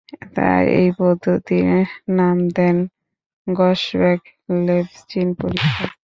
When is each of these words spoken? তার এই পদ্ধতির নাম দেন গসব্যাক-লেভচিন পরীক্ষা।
তার 0.35 0.63
এই 0.79 0.89
পদ্ধতির 0.99 1.69
নাম 2.17 2.37
দেন 2.49 2.77
গসব্যাক-লেভচিন 3.47 5.27
পরীক্ষা। 5.39 5.85